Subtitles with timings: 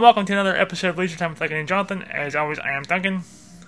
[0.00, 2.02] welcome to another episode of Leisure Time with Duncan and Jonathan.
[2.04, 3.22] As always, I am Duncan.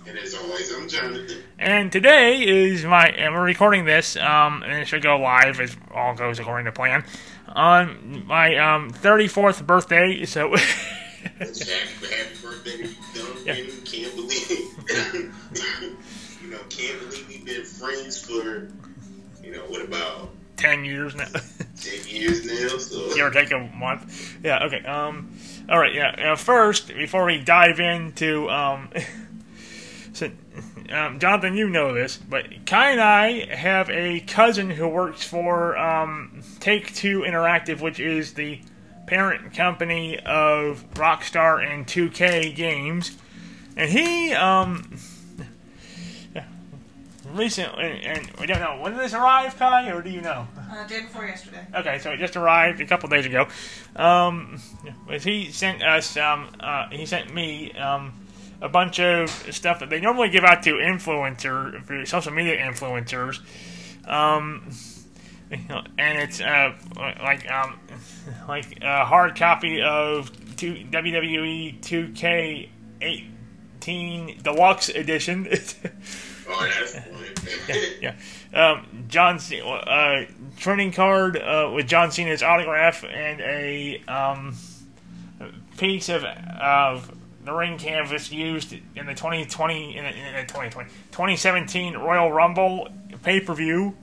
[0.07, 1.39] And as always, I'm Jonathan.
[1.59, 5.77] And today is my, and we're recording this, um, and it should go live as
[5.93, 7.05] all goes according to plan,
[7.49, 10.25] on my um, 34th birthday.
[10.25, 10.65] So, happy,
[11.39, 13.47] happy birthday you, Duncan.
[13.47, 13.55] Yeah.
[13.85, 14.51] Can't believe,
[16.43, 18.71] you know, can't believe we've been friends for,
[19.43, 21.27] you know, what about 10 years now.
[21.83, 22.79] 10 years now?
[22.79, 24.39] So, Give or take a month.
[24.43, 24.85] Yeah, okay.
[24.85, 25.34] Um,
[25.69, 26.35] all right, yeah.
[26.35, 28.91] First, before we dive into, um,
[30.13, 30.31] so,
[30.91, 35.77] um, Jonathan, you know this, but Cai and I have a cousin who works for
[35.79, 38.61] um, Take Two Interactive, which is the
[39.07, 43.17] parent company of Rockstar and 2K Games,
[43.77, 44.99] and he um,
[47.35, 50.47] recently, and we don't know when did this arrive, Cai, or do you know?
[50.71, 51.67] Uh, day before yesterday.
[51.75, 53.49] Okay, so it just arrived a couple days ago.
[53.97, 54.61] Um,
[55.09, 56.17] was he sent us?
[56.17, 58.13] Um, uh, he sent me um,
[58.61, 63.41] a bunch of stuff that they normally give out to influencer, social media influencers.
[64.07, 64.71] Um,
[65.51, 67.79] and it's uh, like um,
[68.49, 75.47] like a hard copy of two, WWE 2K18 Deluxe Edition.
[76.45, 77.95] fun.
[78.01, 78.15] yeah.
[78.53, 80.25] Um, John, C- uh,
[80.57, 84.57] training card uh, with John Cena's autograph and a um,
[85.77, 87.15] piece of of
[87.45, 92.89] the ring canvas used in the 2020 in the, in the 2020 2017 Royal Rumble
[93.23, 93.97] pay per view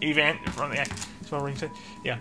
[0.00, 1.70] event from the ring said.
[2.04, 2.18] Yeah.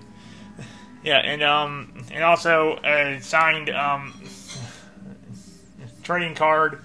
[1.02, 4.14] Yeah, and um, and also a signed um,
[6.04, 6.82] trading card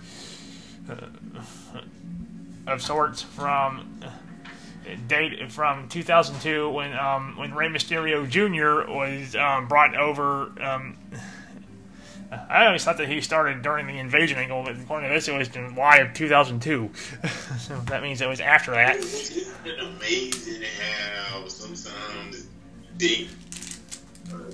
[2.66, 4.10] of sorts from uh,
[5.08, 8.90] date from 2002 when um, when Rey Mysterio Jr.
[8.90, 10.52] was um, brought over.
[10.62, 10.96] Um,
[12.48, 15.38] I always thought that he started during the invasion angle, but according to this, it
[15.38, 16.90] was in July of 2002.
[17.58, 18.96] so that means it was after that.
[18.96, 20.62] It's amazing
[21.30, 22.46] how sometimes
[23.00, 23.28] a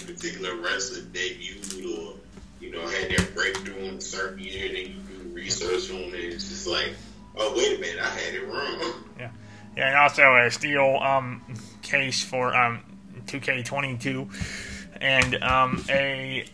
[0.05, 2.17] particular wrestler debuted or,
[2.61, 6.17] you know, had their breakthrough in a certain year, then you do research on it,
[6.17, 6.95] it's just like,
[7.37, 8.95] oh, wait a minute, I had it wrong.
[9.19, 9.31] Yeah,
[9.77, 11.43] yeah, and also a steel um,
[11.83, 12.83] case for um,
[13.27, 14.31] 2K22,
[15.01, 16.47] and um, a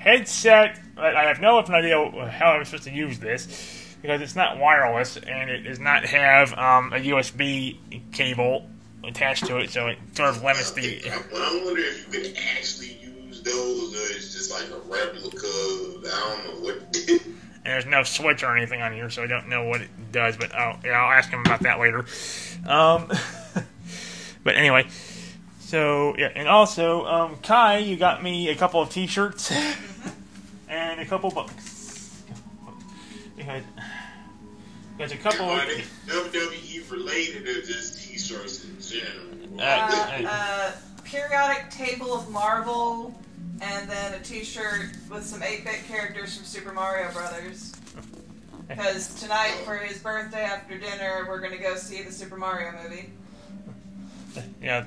[0.00, 0.80] headset.
[0.96, 1.96] I have no idea
[2.30, 6.52] how I'm supposed to use this because it's not wireless and it does not have
[6.54, 7.78] um, a USB
[8.12, 8.68] cable
[9.04, 11.02] attached to it, so it sort of limits the.
[11.06, 15.46] I, I wonder if you could actually use those, or it's just like a replica.
[15.46, 16.96] I don't know what.
[17.64, 20.36] And there's no switch or anything on here, so I don't know what it does.
[20.36, 22.06] But I'll, yeah, I'll ask him about that later.
[22.66, 23.10] Um,
[24.44, 24.86] but anyway,
[25.60, 29.52] so yeah, and also um, Cai, you got me a couple of T-shirts
[30.68, 32.22] and a couple books.
[33.36, 33.62] Because
[35.00, 35.46] there's a couple.
[35.46, 35.68] Are Of,
[36.08, 39.60] WWE related or just t-shirts in general?
[39.60, 40.72] Uh, Uh, uh,
[41.04, 43.18] periodic table of Marvel,
[43.60, 47.72] and then a T-shirt with some 8-bit characters from Super Mario Brothers.
[48.68, 53.10] Because tonight, for his birthday after dinner, we're gonna go see the Super Mario movie.
[54.62, 54.84] yeah.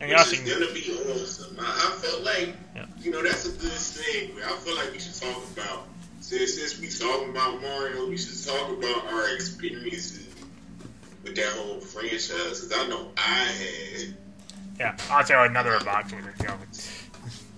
[0.00, 1.56] And Which is gonna be awesome.
[1.60, 2.86] I, I felt like, Yeah.
[3.00, 4.42] you know, that's a good segue.
[4.42, 5.86] I feel like we should talk about,
[6.20, 10.26] since, since we talking about Mario, we should talk about our experiences
[11.22, 12.60] with that whole franchise.
[12.60, 14.14] Because I know I had
[14.80, 14.96] yeah.
[15.10, 16.22] Also another unboxing.
[16.40, 16.54] You know.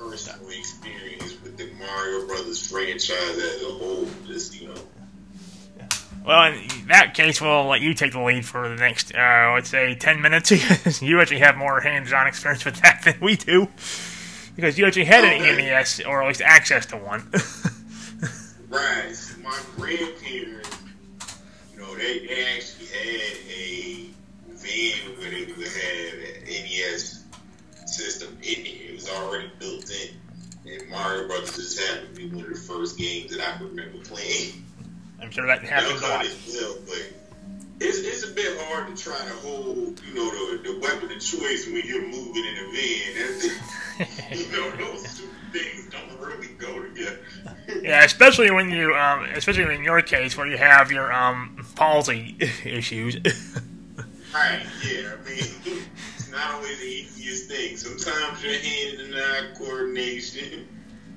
[0.08, 4.06] Personal experience with the Mario Brothers franchise as a whole.
[4.26, 4.74] Just, you know,
[6.24, 9.70] Well, in that case, we'll let you take the lead for the next, uh, let's
[9.70, 10.50] say, 10 minutes.
[10.50, 13.68] because you actually have more hands-on experience with that than we do.
[14.54, 15.56] Because you actually had an Okay.
[15.56, 17.30] NES, or at least access to one.
[18.68, 19.14] Right.
[19.42, 20.70] My grandparents,
[21.74, 24.06] you know, they, they actually had a
[24.48, 27.21] van where they would have an NES
[27.92, 28.90] system in there.
[28.90, 30.72] It was already built in.
[30.72, 33.98] And Mario Brothers just happened to be one of the first games that I remember
[34.04, 34.64] playing.
[35.20, 36.26] I'm sure that happens a lot.
[36.48, 37.12] well, but
[37.80, 41.20] it's, it's a bit hard to try to hold, you know, the, the weapon of
[41.20, 43.58] choice when you're moving in a van.
[44.30, 47.18] You know, those two things don't really go together.
[47.82, 52.36] Yeah, especially when you, um, especially in your case where you have your um, palsy
[52.64, 53.16] issues.
[54.32, 55.12] Right, yeah.
[55.12, 55.71] I mean,
[56.32, 57.76] not always the easiest thing.
[57.76, 60.66] Sometimes your hand and eye coordination,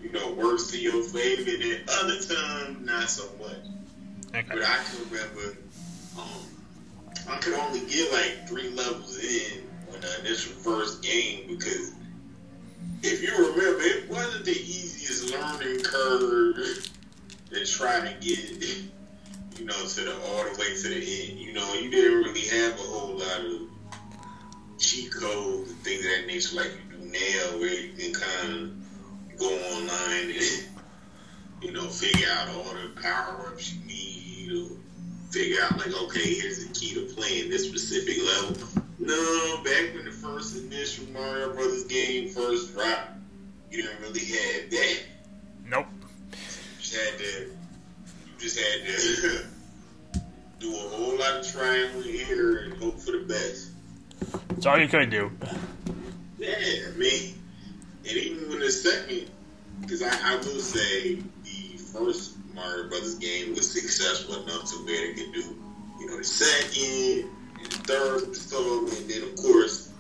[0.03, 3.57] you know, works to your favor, and other times, not so much.
[4.29, 4.45] okay.
[4.47, 5.57] But I can remember,
[6.19, 6.27] um,
[7.29, 9.63] I could only get like three levels in
[9.93, 11.93] on the initial first game because
[13.01, 16.89] if you remember, it wasn't the easiest learning curve
[17.51, 18.67] to try to get,
[19.57, 20.95] you know, to the all the way to the
[21.29, 21.39] end.
[21.39, 23.74] You know, you didn't really have a whole lot of
[24.85, 28.53] cheat codes and things of that nature like you do now, where you can kind
[28.53, 30.65] of go online and,
[31.61, 34.77] you know, figure out all the power ups you need or
[35.31, 38.83] figure out like, okay, here's the key to playing this specific level.
[38.99, 43.11] No, back when the first initial Mario Brothers game first dropped,
[43.71, 44.97] you didn't really have that.
[45.67, 45.87] Nope.
[46.31, 46.37] You
[46.79, 50.19] just had to, you just had to
[50.59, 53.64] do a whole lot of trial and error and hope for the best.
[54.49, 55.31] That's all you could do.
[56.37, 56.55] Yeah,
[56.87, 57.35] I mean,
[58.07, 59.29] and even when the second,
[59.81, 65.07] because I, I will say the first Mario Brothers game was successful enough to where
[65.07, 65.55] they could do,
[65.99, 69.91] you know, the second and the third and then of course,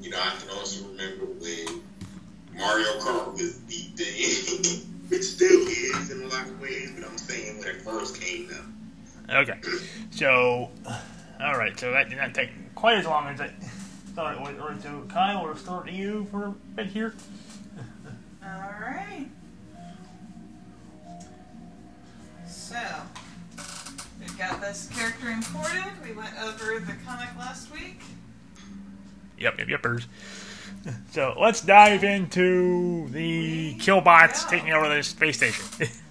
[0.00, 1.82] you know, I can also remember when
[2.56, 5.10] Mario Kart was the thing.
[5.10, 8.50] it still is in a lot of ways, but I'm saying when it first came
[8.52, 9.42] out.
[9.42, 9.58] Okay.
[10.10, 10.70] So,
[11.40, 11.78] all right.
[11.78, 12.50] So that did not take
[12.84, 13.50] quite as long as it
[14.14, 14.60] thought it would.
[14.60, 17.14] Or so, Kyle, we'll start you for a bit here.
[18.44, 19.26] Alright.
[22.46, 22.76] So,
[24.20, 25.92] we've got this character imported.
[26.06, 28.02] We went over the comic last week.
[29.38, 30.04] Yep, yep, yepers.
[31.12, 35.64] So let's dive into the killbots taking over the space station.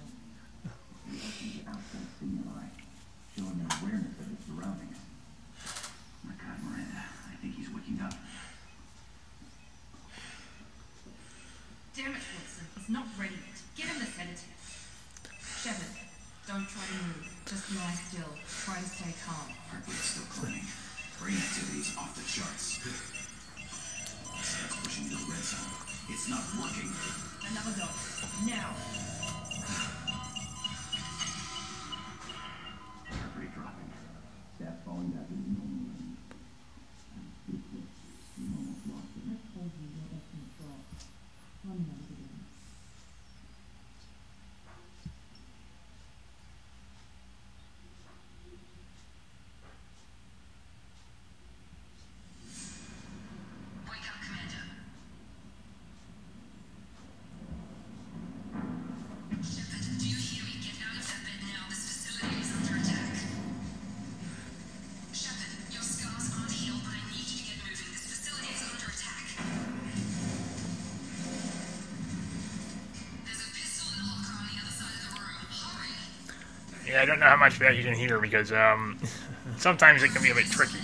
[2.16, 2.64] stimuli,
[3.36, 4.96] showing an awareness of its surroundings.
[6.24, 8.14] My God, Miranda, I think he's waking up.
[11.96, 12.66] Damn it, Watson.
[12.78, 13.62] He's not ready yet.
[13.76, 14.44] Give him the sedative.
[15.62, 15.86] Shepard,
[16.46, 16.73] don't try to move.
[17.46, 18.28] Just lie still.
[18.64, 19.48] Try to stay calm.
[19.72, 20.68] Heart rate's still climbing.
[21.16, 22.76] Brain activity's off the charts.
[24.44, 25.72] Starts pushing the red zone.
[26.12, 26.92] It's not working.
[27.48, 28.24] Another dose.
[28.44, 28.76] Now.
[77.24, 78.98] How much of that you can hear because um,
[79.56, 80.78] sometimes it can be a bit tricky.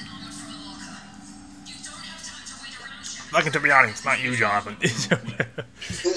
[3.32, 4.76] Lucky to be honest, not you, Jonathan.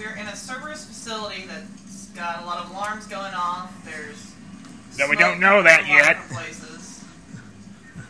[0.00, 3.70] So we are in a Cerberus facility that's got a lot of alarms going off.
[3.84, 4.32] There's
[4.98, 6.22] No, we smoke don't know that coming from a lot of yet.
[6.22, 7.04] different Places.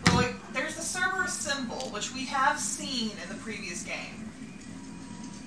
[0.07, 4.31] Well, like, there's the Cerberus symbol, which we have seen in the previous game.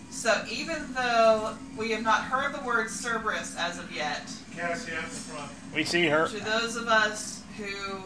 [0.10, 5.04] So even though we have not heard the word Cerberus as of yet, Cassie up
[5.04, 5.52] in front.
[5.74, 6.28] We see her.
[6.28, 8.02] to those of us who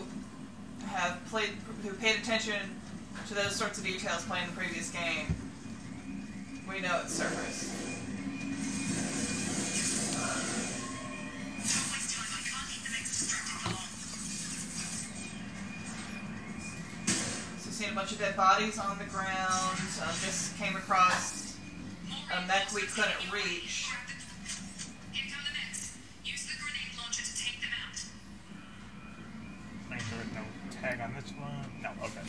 [0.85, 1.49] have played,
[1.81, 2.59] who paid attention
[3.29, 5.35] to those sorts of details playing the previous game,
[6.69, 7.97] we know it's Cerberus.
[17.91, 19.79] A bunch of dead bodies on the ground.
[20.01, 21.55] Um, just came across
[22.33, 23.87] a mech we couldn't reach.
[25.11, 25.97] Here come the mechs.
[26.25, 28.03] Use the grenade launcher to take them out.
[29.89, 31.81] Make sure there's no tag on this one.
[31.81, 32.27] No, okay.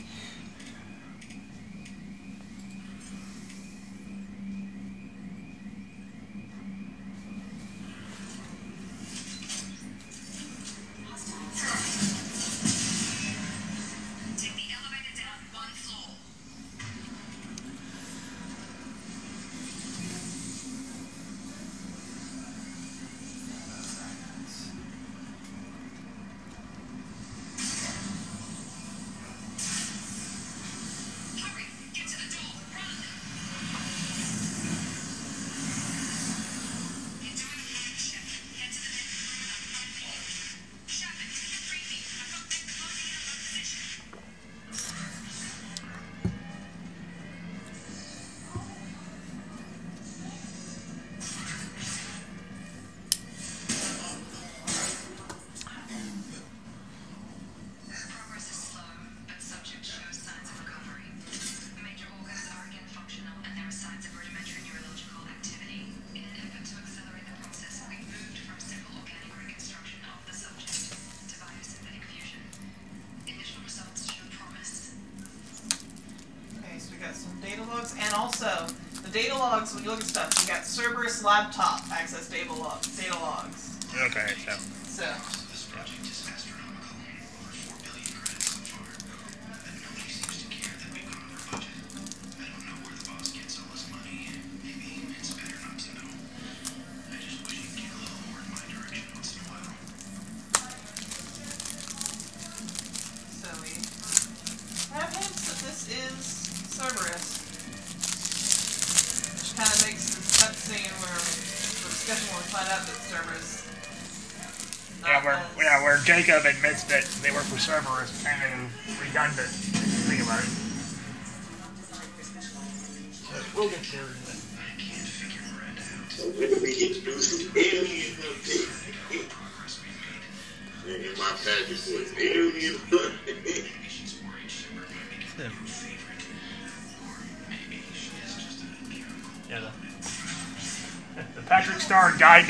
[79.19, 79.75] Data logs.
[79.75, 83.77] When you look at stuff, you got Cerberus laptop access data log data logs.
[84.07, 84.53] Okay, so.
[84.87, 85.03] So
[85.51, 86.68] This project is astronomical.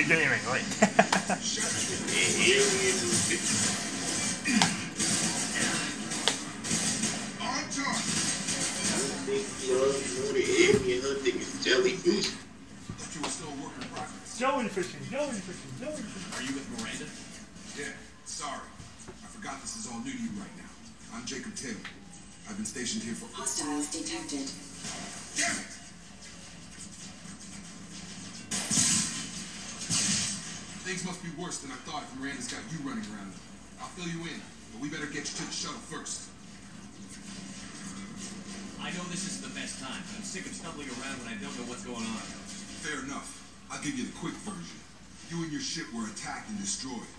[0.09, 0.65] Gaming, right?
[30.89, 33.37] Things must be worse than I thought if Miranda's got you running around.
[33.77, 34.41] I'll fill you in,
[34.73, 36.33] but we better get you to the shuttle first.
[38.81, 41.37] I know this isn't the best time, but I'm sick of stumbling around when I
[41.37, 42.25] don't know what's going on.
[42.81, 43.29] Fair enough.
[43.69, 44.81] I'll give you the quick version.
[45.29, 47.13] You and your ship were attacked and destroyed.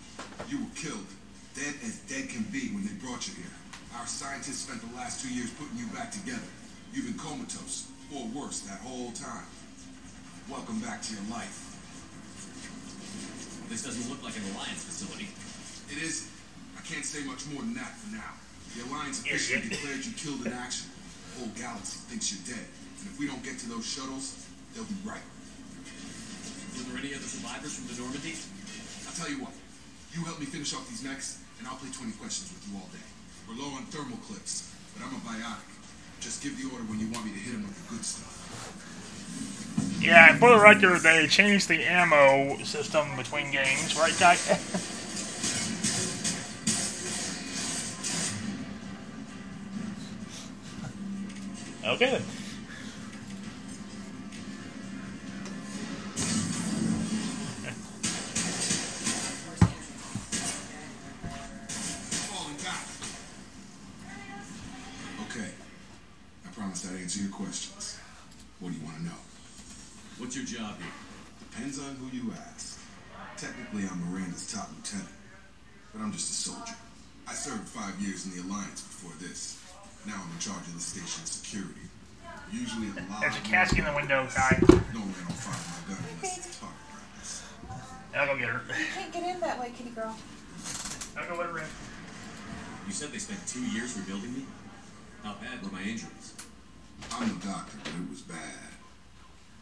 [0.50, 1.06] You were killed,
[1.54, 3.54] dead as dead can be when they brought you here.
[4.02, 6.50] Our scientists spent the last two years putting you back together.
[6.90, 9.46] You've been comatose, or worse, that whole time.
[10.50, 11.69] Welcome back to your life.
[13.70, 15.30] This doesn't look like an Alliance facility.
[15.94, 16.26] It is.
[16.74, 18.34] I can't say much more than that for now.
[18.74, 20.90] The Alliance officially declared you killed in action.
[20.90, 22.66] The whole galaxy thinks you're dead.
[22.66, 24.42] And if we don't get to those shuttles,
[24.74, 25.22] they'll be right.
[25.22, 28.34] Were there any other survivors from the Normandy?
[29.06, 29.54] I'll tell you what.
[30.18, 32.90] You help me finish off these mechs, and I'll play 20 questions with you all
[32.90, 33.06] day.
[33.46, 34.66] We're low on thermal clips,
[34.98, 35.70] but I'm a biotic.
[36.18, 38.34] Just give the order when you want me to hit him with the good stuff.
[40.02, 44.36] Yeah, for the record, they changed the ammo system between games, right, guy?
[51.94, 52.24] okay then.
[65.26, 65.52] Okay.
[66.46, 68.00] I promise that answer your questions.
[68.60, 69.12] What do you want to know?
[70.20, 70.92] What's your job here?
[71.50, 72.78] Depends on who you ask.
[73.38, 75.08] Technically, I'm Miranda's top lieutenant,
[75.96, 76.76] but I'm just a soldier.
[77.26, 79.64] I served five years in the Alliance before this.
[80.06, 81.88] Now I'm in charge of the station's security.
[82.52, 84.60] Usually a lot There's a more casket in the window, guy.
[84.92, 87.48] No man will fire my gun unless it's target practice.
[88.12, 88.62] I'll go get her.
[88.76, 90.14] You can't get in that way, kitty girl.
[91.16, 91.72] I'll go let her in.
[92.88, 94.44] You said they spent two years rebuilding me?
[95.24, 96.36] How bad were my injuries?
[97.08, 98.69] I'm the doctor, but it was bad.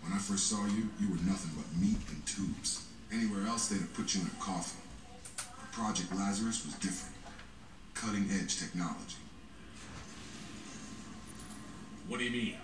[0.08, 2.86] When I first saw you, you were nothing but meat and tubes.
[3.12, 4.80] Anywhere else, they'd have put you in a coffin.
[5.36, 7.14] But Project Lazarus was different.
[7.94, 9.20] Cutting edge technology.
[12.08, 12.56] What do you mean?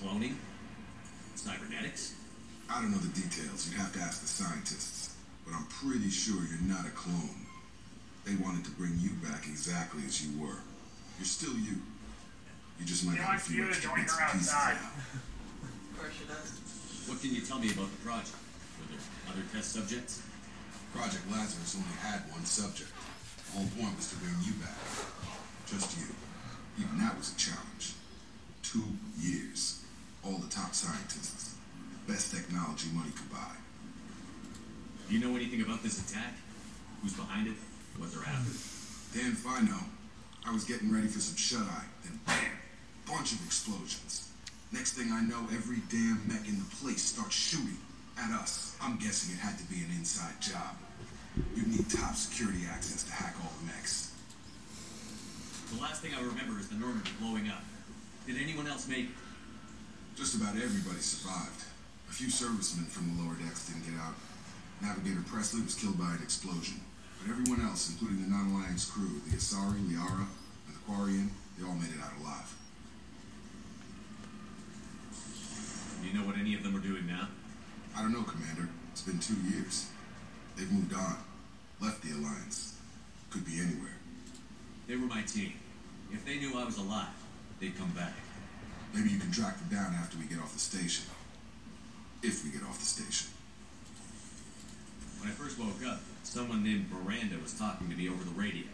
[0.00, 0.34] Cloning?
[1.34, 2.14] Cybernetics?
[2.70, 3.68] I don't know the details.
[3.68, 5.16] You'd have to ask the scientists.
[5.44, 7.46] But I'm pretty sure you're not a clone.
[8.24, 10.62] They wanted to bring you back exactly as you were.
[11.18, 11.82] You're still you.
[12.78, 14.74] You just might They have a few to extra join bits her and pieces outside.
[14.76, 15.18] now.
[15.90, 16.61] Of course she does.
[17.06, 18.36] What can you tell me about the project?
[18.78, 20.22] Were there other test subjects?
[20.94, 22.90] Project Lazarus only had one subject.
[23.46, 24.78] The whole point was to bring you back.
[25.66, 26.06] Just you.
[26.78, 27.94] Even that was a challenge.
[28.62, 28.84] Two
[29.18, 29.84] years.
[30.24, 31.54] All the top scientists.
[32.06, 33.56] The best technology money could buy.
[35.08, 36.34] Do you know anything about this attack?
[37.02, 37.54] Who's behind it?
[37.98, 38.52] What they're after?
[39.18, 39.84] Damn if I know.
[40.46, 42.56] I was getting ready for some shut-eye, then bam!
[43.06, 44.31] Bunch of explosions.
[44.72, 47.76] Next thing I know, every damn mech in the place starts shooting
[48.18, 48.74] at us.
[48.80, 50.76] I'm guessing it had to be an inside job.
[51.54, 54.12] You'd need top security access to hack all the mechs.
[55.72, 57.62] The last thing I remember is the Normandy blowing up.
[58.26, 59.16] Did anyone else make it?
[60.16, 61.64] Just about everybody survived.
[62.08, 64.14] A few servicemen from the lower decks didn't get out.
[64.80, 66.80] Navigator Presley was killed by an explosion.
[67.20, 70.26] But everyone else, including the non-alliance crew, the Asari, Liara,
[70.66, 72.52] and the Quarian, they all made it out alive.
[76.02, 77.28] Do you know what any of them are doing now?
[77.96, 78.68] I don't know, Commander.
[78.90, 79.86] It's been two years.
[80.56, 81.16] They've moved on.
[81.80, 82.76] Left the Alliance.
[83.30, 83.94] Could be anywhere.
[84.88, 85.52] They were my team.
[86.10, 87.14] If they knew I was alive,
[87.60, 88.14] they'd come back.
[88.92, 91.06] Maybe you can track them down after we get off the station.
[92.20, 93.30] If we get off the station.
[95.20, 98.66] When I first woke up, someone named Miranda was talking to me over the radio.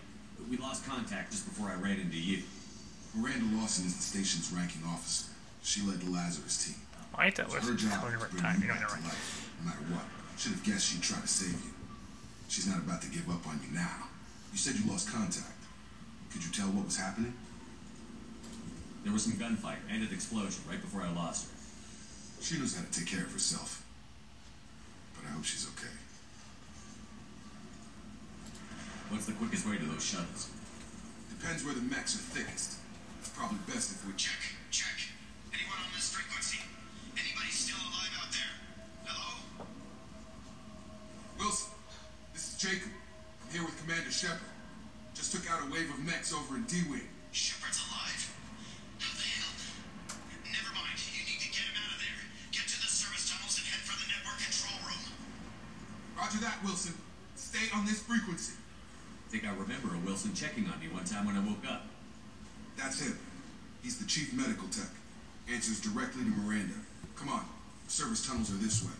[0.50, 2.42] We lost contact just before I ran into you.
[3.14, 5.30] Miranda Lawson is the station's ranking officer.
[5.62, 6.87] She led the Lazarus team.
[7.18, 7.66] I hate that It's list.
[7.68, 8.56] her Tell job to right bring time.
[8.62, 9.12] you You know, back never to mind.
[9.12, 10.04] life, no matter what.
[10.38, 11.72] Should have guessed she'd try to save you.
[12.48, 14.06] She's not about to give up on you now.
[14.52, 15.52] You said you lost contact.
[16.32, 17.34] Could you tell what was happening?
[19.04, 21.54] There was some gunfire and an explosion right before I lost her.
[22.40, 23.84] She knows how to take care of herself.
[25.16, 25.90] But I hope she's okay.
[29.10, 30.48] What's the quickest way to those shuttles?
[31.38, 32.78] Depends where the mechs are thickest.
[33.20, 34.32] It's probably best if we check.
[34.38, 34.50] Check.
[34.50, 34.57] Check.
[44.18, 44.50] Shepard.
[45.14, 47.06] Just took out a wave of mechs over in D-Wing.
[47.30, 48.26] Shepard's alive.
[48.98, 49.54] How the hell?
[50.42, 50.98] Never mind.
[51.14, 52.18] You need to get him out of there.
[52.50, 55.14] Get to the service tunnels and head for the network control room.
[56.18, 56.98] Roger that, Wilson.
[57.38, 58.58] Stay on this frequency.
[58.58, 61.86] I think I remember a Wilson checking on me one time when I woke up.
[62.74, 63.14] That's him.
[63.86, 64.90] He's the chief medical tech.
[65.46, 66.74] Answers directly to Miranda.
[67.14, 67.46] Come on.
[67.86, 68.98] Service tunnels are this way.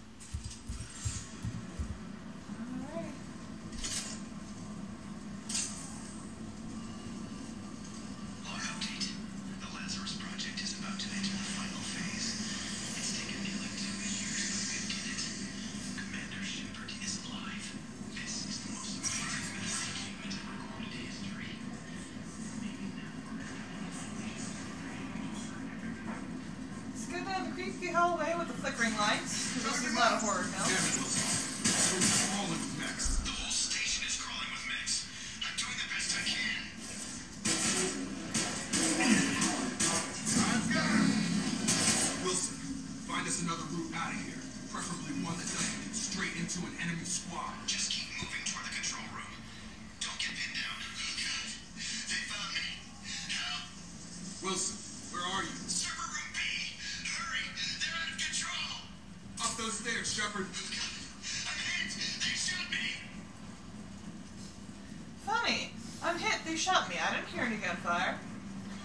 [67.69, 68.15] Gunfire.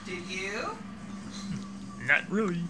[0.06, 0.78] Did you?
[2.06, 2.64] Not really.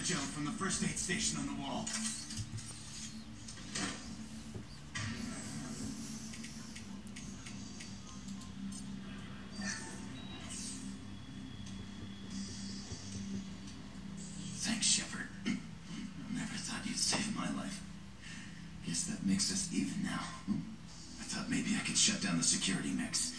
[0.00, 1.84] From the first aid station on the wall.
[14.56, 15.28] Thanks, Shepard.
[15.46, 15.50] I
[16.34, 17.82] never thought you'd save my life.
[18.86, 20.24] Guess that makes us even now.
[20.48, 23.34] I thought maybe I could shut down the security mechs,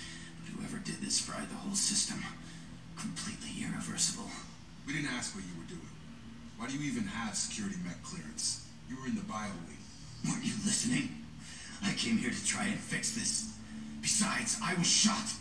[0.45, 2.23] but whoever did this fried the whole system.
[2.97, 4.29] Completely irreversible.
[4.85, 6.00] We didn't ask what you were doing.
[6.61, 8.67] Why do you even have security mech clearance?
[8.87, 9.81] You were in the bio wing.
[10.29, 11.09] Weren't you listening?
[11.83, 13.51] I came here to try and fix this.
[13.99, 15.33] Besides, I was shot.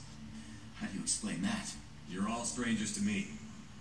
[0.77, 1.75] How do you explain that?
[2.09, 3.29] You're all strangers to me.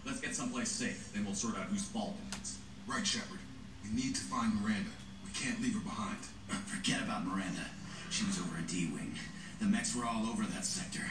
[0.05, 2.57] Let's get someplace safe, then we'll sort out whose fault it is.
[2.85, 3.39] Right, Shepard.
[3.85, 4.91] We need to find Miranda.
[5.23, 6.17] We can't leave her behind.
[6.51, 7.71] Uh, Forget about Miranda.
[8.09, 9.15] She was over a D-wing.
[9.61, 11.07] The mechs were all over that sector.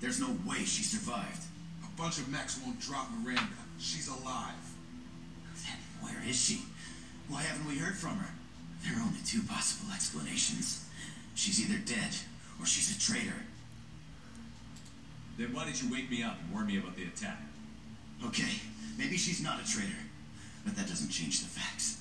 [0.00, 1.42] There's no way she survived.
[1.84, 3.60] A bunch of mechs won't drop Miranda.
[3.78, 4.54] She's alive.
[6.00, 6.62] Where is she?
[7.28, 8.30] Why haven't we heard from her?
[8.84, 10.84] There are only two possible explanations.
[11.34, 12.14] She's either dead
[12.60, 13.44] or she's a traitor.
[15.36, 17.38] Then why did you wake me up and warn me about the attack?
[18.26, 18.58] Okay,
[18.98, 20.02] maybe she's not a traitor,
[20.64, 22.00] but that doesn't change the facts.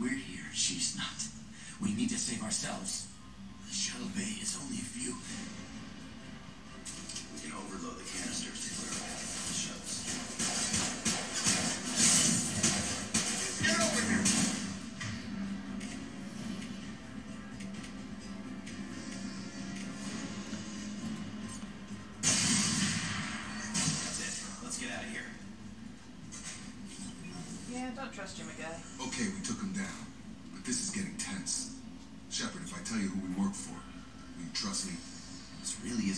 [0.00, 1.28] We're here, she's not.
[1.80, 3.06] We need to save ourselves.
[3.68, 5.14] The shuttle bay is only a few.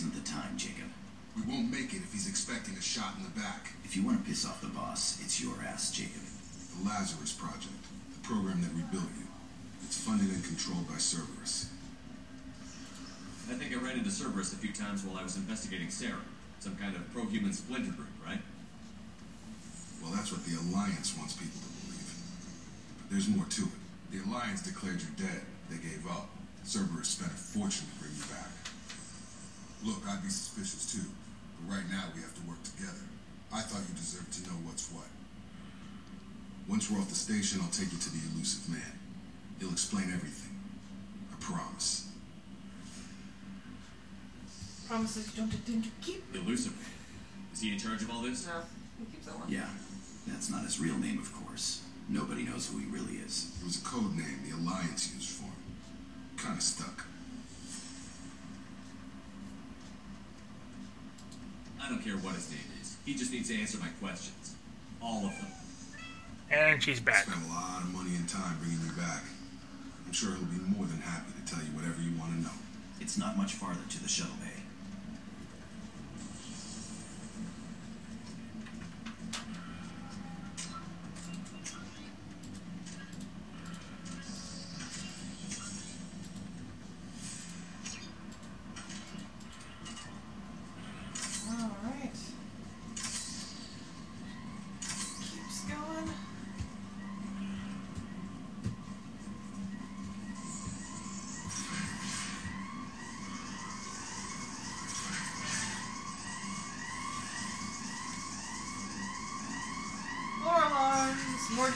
[0.05, 0.85] Isn't the time, Jacob.
[1.35, 3.73] We won't make it if he's expecting a shot in the back.
[3.83, 6.21] If you want to piss off the boss, it's your ass, Jacob.
[6.77, 7.81] The Lazarus Project,
[8.13, 9.25] the program that rebuilt you.
[9.81, 11.73] It's funded and controlled by Cerberus.
[13.49, 16.21] I think I ran into Cerberus a few times while I was investigating Saren.
[16.59, 18.45] Some kind of pro-human splinter group, right?
[20.03, 22.13] Well, that's what the Alliance wants people to believe.
[23.01, 23.79] But there's more to it.
[24.13, 25.41] The Alliance declared you dead.
[25.71, 26.29] They gave up.
[26.63, 28.44] Cerberus spent a fortune to bring you back.
[29.85, 31.05] Look, I'd be suspicious too.
[31.61, 33.05] But right now we have to work together.
[33.53, 35.05] I thought you deserved to know what's what.
[36.67, 38.97] Once we're off the station, I'll take you to the Illusive Man.
[39.59, 40.57] He'll explain everything.
[41.31, 42.09] I promise.
[44.87, 46.23] Promises you don't intend to keep.
[46.33, 46.73] Illusive.
[47.53, 48.47] Is he in charge of all this?
[48.47, 48.53] No,
[48.99, 49.49] he keeps that one.
[49.49, 49.69] Yeah,
[50.27, 51.83] that's not his real name, of course.
[52.09, 53.55] Nobody knows who he really is.
[53.61, 55.53] It was a code name the Alliance used for him.
[56.37, 57.05] Kinda stuck.
[61.85, 62.97] I don't care what his name is.
[63.05, 64.55] He just needs to answer my questions.
[65.01, 65.53] All of them.
[66.49, 67.29] And she's back.
[67.29, 69.21] Spent a lot of money and time bringing you back.
[70.07, 72.57] I'm sure he'll be more than happy to tell you whatever you want to know.
[72.99, 74.33] It's not much farther to the shuttle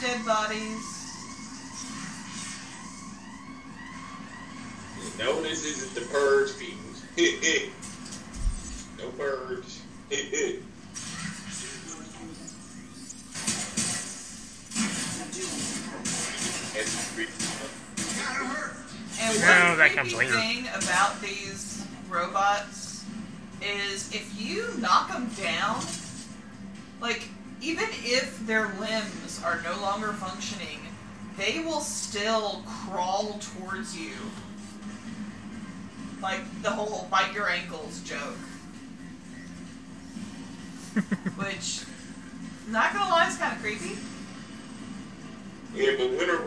[0.00, 0.89] dead bodies.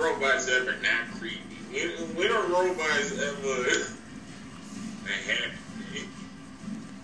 [0.03, 1.39] Robots ever not creepy?
[1.71, 3.63] When, when are robots ever
[5.25, 6.07] happy?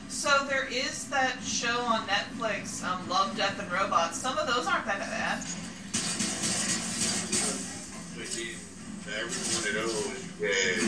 [0.10, 4.18] So there is that show on Netflix, um, Love, Death, and Robots.
[4.18, 5.44] Some of those aren't that bad.
[9.10, 10.80] then every one of those you had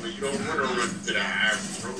[0.00, 1.99] Well, you don't want to run to the average robot,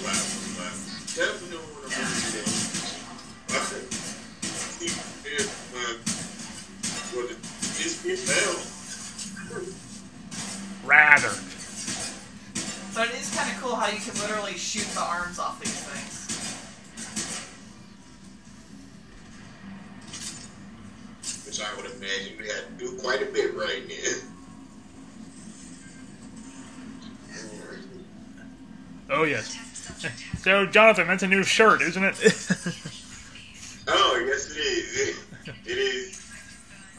[30.72, 32.16] Jonathan, that's a new shirt, isn't it?
[33.92, 35.08] Oh, yes, it is.
[35.08, 36.30] It, it is.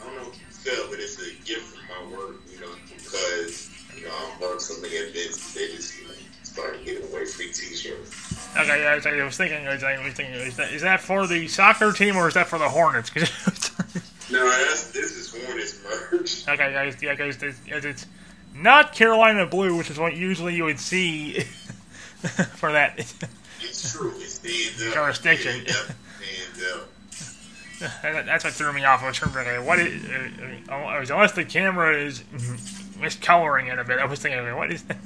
[0.00, 2.60] I don't know if you can tell, but it's a gift from my work, you
[2.60, 7.04] know, because, you know, I'm on so many events, they just, you know, started giving
[7.10, 8.56] away free t-shirts.
[8.58, 10.82] okay, yeah, I was, I was thinking, I was, I was thinking, is that, is
[10.82, 13.10] that for the soccer team or is that for the Hornets?
[14.30, 16.48] No, that's, this is Hornets merch.
[16.48, 18.06] okay, guys, yeah, guys, it's, it's
[18.54, 21.40] not Carolina blue, which is what usually you would see
[22.54, 22.98] for that.
[24.86, 25.04] It's true.
[25.08, 25.54] It stands up.
[25.54, 25.60] Jurisdiction.
[25.66, 26.88] It stands up.
[28.26, 29.02] That's what threw me off.
[29.02, 32.20] I was to okay, what is, uh, uh, unless the camera is
[33.00, 33.98] miscoloring it a bit.
[33.98, 34.98] I was thinking, what is that?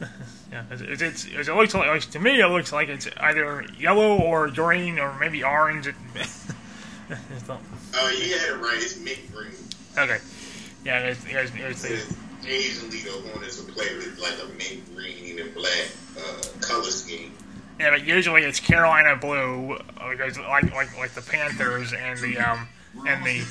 [0.52, 4.18] yeah, it's, it's, it's, it looks like to me it looks like it's either yellow
[4.18, 5.88] or green or maybe orange.
[7.08, 7.62] It's not-
[7.94, 8.78] Oh, you had it right.
[8.82, 9.52] It's mint green.
[9.96, 10.18] okay,
[10.84, 15.38] yeah, it's, it's, it's, it's, Occasionally, the Hornets will play with like a mint green
[15.38, 15.88] and black
[16.18, 17.32] uh, color scheme.
[17.78, 22.38] Yeah, but usually it's Carolina blue, uh, because like like like the Panthers and the
[22.38, 22.68] um
[23.06, 23.42] and the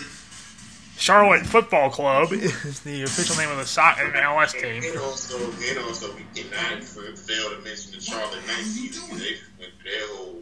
[0.97, 4.81] Charlotte Football Club is the official name of the soc- MLS team.
[4.83, 9.35] And also, and also, we cannot f- fail to mention the Charlotte Knights because they
[9.59, 10.41] went through their whole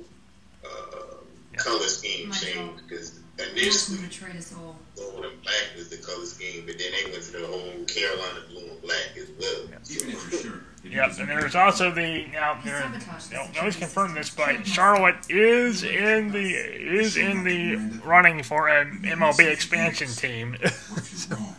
[0.63, 1.15] uh,
[1.58, 4.76] color scheme change because initially Welcome to trade us all.
[4.96, 8.41] gold and black was the color scheme, but then they went to the whole Carolina
[8.50, 9.80] blue and black as well.
[9.84, 11.04] Keeping it for sure.
[11.04, 12.91] If you Yep, and there's also the now there.
[13.32, 19.02] No, nobody's confirmed this, but Charlotte is in the is in the running for an
[19.04, 20.52] MLB expansion team.
[20.62, 20.63] What
[21.00, 21.56] if you're wrong?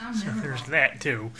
[0.00, 1.30] I'm so there's that too.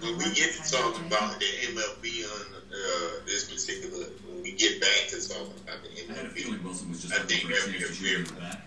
[0.00, 4.80] When we get to talk about the MLB on uh, this particular, when we get
[4.80, 7.28] back to talking about the I had a MLB, feeling Wilson was just I looking
[7.48, 8.62] think for a that'd be to shoot real in the back.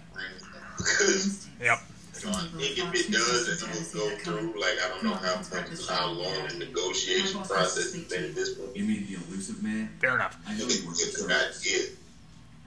[0.77, 1.79] because Yep.
[2.23, 5.13] You know, I think if it does, it's gonna go through like I don't know
[5.13, 8.75] how much how long the negotiation process has been at this point.
[8.75, 9.89] You mean the Illusive Man?
[9.99, 10.37] Fair enough.
[10.47, 11.53] I know It's you were it's a concerned.
[11.63, 11.97] good.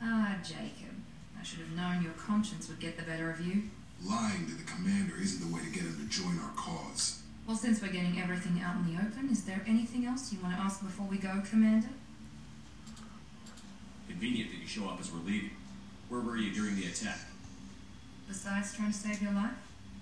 [0.03, 0.95] Ah, Jacob.
[1.39, 3.63] I should have known your conscience would get the better of you.
[4.05, 7.23] Lying to the commander isn't the way to get him to join our cause.
[7.47, 10.55] Well, since we're getting everything out in the open, is there anything else you want
[10.57, 11.89] to ask before we go, Commander?
[14.09, 15.51] Convenient that you show up as we're leaving.
[16.09, 17.19] Where were you during the attack?
[18.29, 19.51] Besides trying to save your life?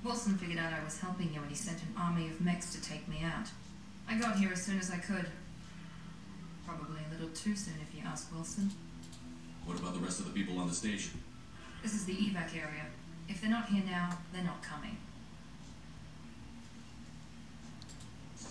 [0.03, 2.83] Wilson figured out I was helping you and he sent an army of mechs to
[2.83, 3.49] take me out.
[4.09, 5.27] I got here as soon as I could.
[6.67, 8.71] Probably a little too soon if you ask Wilson.
[9.65, 11.21] What about the rest of the people on the station?
[11.83, 12.87] This is the evac area.
[13.29, 14.97] If they're not here now, they're not coming.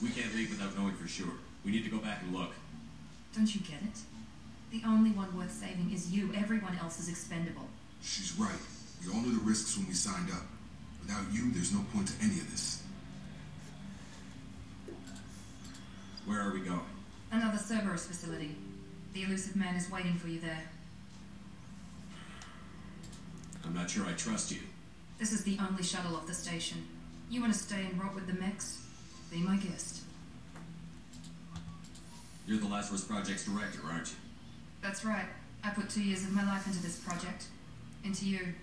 [0.01, 1.33] We can't leave without knowing for sure.
[1.63, 2.51] We need to go back and look.
[3.35, 3.99] Don't you get it?
[4.71, 6.31] The only one worth saving is you.
[6.35, 7.67] Everyone else is expendable.
[8.01, 8.49] She's right.
[9.05, 10.43] We all knew the risks when we signed up.
[11.01, 12.83] Without you, there's no point to any of this.
[16.25, 16.79] Where are we going?
[17.31, 18.55] Another Cerberus facility.
[19.13, 20.63] The Illusive Man is waiting for you there.
[23.65, 24.59] I'm not sure I trust you.
[25.19, 26.85] This is the only shuttle off the station.
[27.29, 28.85] You want to stay and rot with the mechs?
[29.31, 30.01] Be my guest.
[32.45, 34.15] You're the Lazarus Project's director, aren't you?
[34.81, 35.25] That's right.
[35.63, 37.45] I put two years of my life into this project.
[38.03, 38.53] Into you.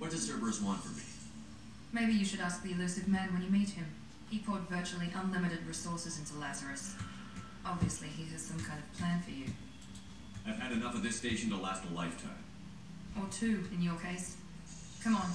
[0.00, 1.02] What does Cerberus want from me?
[1.92, 3.84] Maybe you should ask the Illusive Man when you meet him.
[4.30, 6.94] He poured virtually unlimited resources into Lazarus.
[7.66, 9.44] Obviously, he has some kind of plan for you.
[10.46, 12.42] I've had enough of this station to last a lifetime.
[13.14, 14.38] Or two, in your case.
[15.04, 15.28] Come on.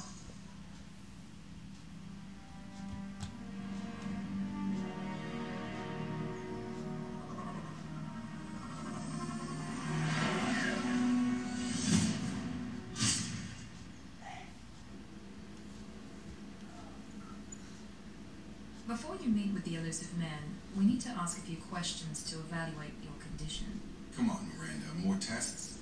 [18.95, 22.38] Before you meet with the Illusive Man, we need to ask a few questions to
[22.38, 23.81] evaluate your condition.
[24.15, 24.86] Come on, Miranda.
[25.05, 25.79] More tests?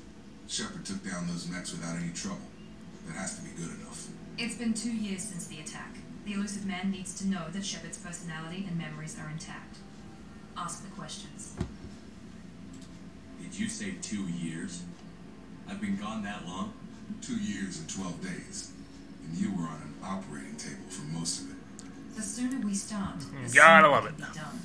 [0.48, 2.50] Shepard took down those mechs without any trouble.
[3.06, 4.08] That has to be good enough.
[4.40, 5.98] It's been two years since the attack.
[6.26, 9.78] The Illusive Man needs to know that Shepard's personality and memories are intact.
[10.58, 11.54] Ask the questions.
[13.40, 14.82] Did Did you say two years?
[15.70, 16.74] I've been gone that long?
[17.22, 18.72] Two years and 12 days.
[19.24, 21.58] And you were on an operating table for most of it.
[22.16, 23.48] The sooner we start, the mm-hmm.
[23.54, 24.18] Gotta sooner love it.
[24.18, 24.60] can be done.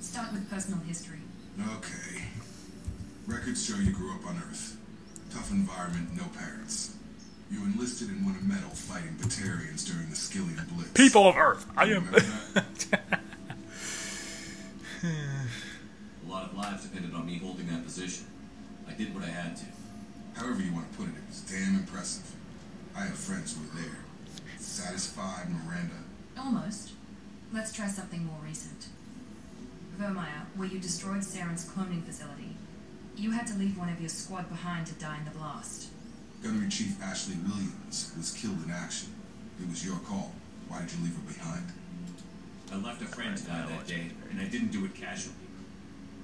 [0.00, 1.18] Start with personal history.
[1.60, 2.24] Okay.
[3.26, 4.76] Records show you grew up on Earth.
[5.32, 6.94] Tough environment, no parents.
[7.50, 10.92] You enlisted and won a medal fighting Batarians during the Skyllian Blitz.
[10.92, 11.66] People of Earth.
[11.76, 12.04] I am.
[12.04, 12.20] Remember?
[15.02, 18.26] A lot of lives depended on me holding that position.
[18.88, 19.64] I did what I had to.
[20.34, 22.30] However you want to put it, it was damn impressive.
[22.96, 23.98] I have friends who were there.
[24.58, 25.94] Satisfied Miranda.
[26.38, 26.92] Almost.
[27.52, 28.86] Let's try something more recent.
[29.98, 32.56] Virmire, where you destroyed Saren's cloning facility.
[33.16, 35.88] You had to leave one of your squad behind to die in the blast.
[36.42, 39.08] Gunnery Chief Ashley Williams was killed in action.
[39.60, 40.32] It was your call.
[40.68, 41.64] Why did you leave her behind?
[42.70, 45.34] I left a friend to die that day, and I didn't do it casually.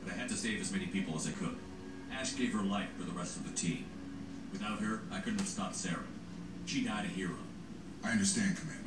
[0.04, 1.56] But I had to save as many people as I could.
[2.12, 3.86] Ash gave her life for the rest of the team.
[4.52, 6.06] Without her, I couldn't have stopped Saren.
[6.66, 7.34] She died a hero.
[8.04, 8.83] I understand, Commander,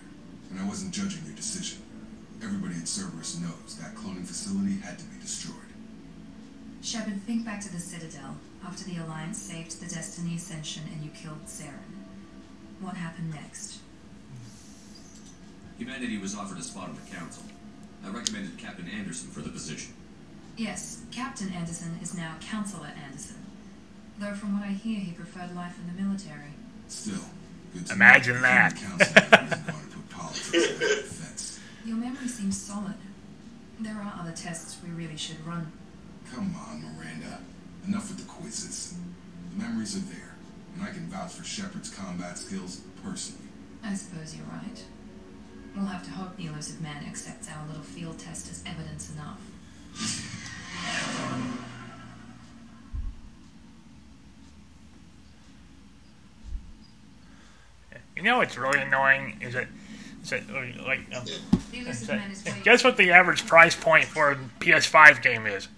[0.49, 1.79] and I wasn't judging your decision.
[2.43, 5.55] Everybody at Cerberus knows that cloning facility had to be destroyed.
[6.81, 11.10] Shepard, think back to the Citadel, after the Alliance saved the Destiny Ascension and you
[11.12, 12.05] killed Saren.
[12.79, 13.79] What happened next?
[15.77, 17.43] Humanity was offered a spot on the council.
[18.05, 19.93] I recommended Captain Anderson for the position.
[20.55, 23.38] Yes, Captain Anderson is now Councilor Anderson.
[24.19, 26.53] Though from what I hear, he preferred life in the military.
[26.88, 27.21] Still,
[27.73, 28.73] good to Imagine that.
[30.53, 32.95] Your memory seems solid.
[33.79, 35.71] There are other tests we really should run.
[36.33, 37.39] Come on, Miranda.
[37.88, 38.95] Enough with the quizzes.
[39.51, 40.36] The memories are there,
[40.75, 43.47] and I can vouch for Shepard's combat skills personally.
[43.83, 44.83] I suppose you're right.
[45.75, 49.39] We'll have to hope the Illusive Man accepts our little field test as evidence enough.
[58.15, 59.67] You know what's really annoying is that,
[60.31, 60.47] is
[60.85, 61.41] like, um, The is
[61.73, 62.63] Illusive that- man is waiting.
[62.63, 65.67] guess what the average price point for a PS5 game is?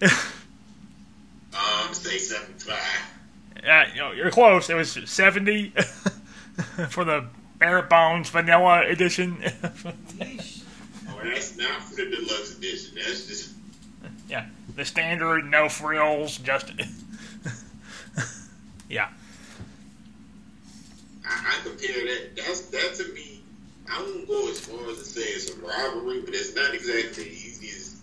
[1.52, 2.78] Um, say seven five.
[3.68, 4.70] uh, you know, you're close.
[4.70, 5.70] It was seventy
[6.90, 7.26] for the
[7.58, 9.42] bare bones vanilla edition.
[11.12, 12.94] Oh, that's not for the deluxe edition.
[12.94, 13.50] That's just
[14.28, 16.70] yeah, the standard, no frills, just
[18.88, 19.08] yeah.
[21.26, 22.36] I, I compare that.
[22.36, 23.29] That's that to me.
[23.90, 27.24] I won't go as far as to say it's a robbery, but it's not exactly
[27.24, 27.96] the easiest